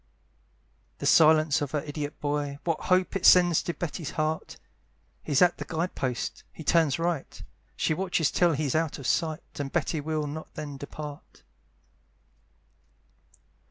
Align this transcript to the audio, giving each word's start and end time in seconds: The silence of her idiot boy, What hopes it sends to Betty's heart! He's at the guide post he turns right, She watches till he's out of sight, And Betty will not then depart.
The 0.97 1.05
silence 1.05 1.61
of 1.61 1.69
her 1.73 1.81
idiot 1.81 2.19
boy, 2.19 2.57
What 2.63 2.85
hopes 2.85 3.15
it 3.17 3.23
sends 3.23 3.61
to 3.61 3.73
Betty's 3.75 4.09
heart! 4.09 4.57
He's 5.21 5.43
at 5.43 5.59
the 5.59 5.63
guide 5.65 5.93
post 5.93 6.43
he 6.51 6.63
turns 6.63 6.97
right, 6.97 7.39
She 7.75 7.93
watches 7.93 8.31
till 8.31 8.53
he's 8.53 8.73
out 8.73 8.97
of 8.97 9.05
sight, 9.05 9.43
And 9.59 9.71
Betty 9.71 10.01
will 10.01 10.25
not 10.25 10.55
then 10.55 10.77
depart. 10.77 11.43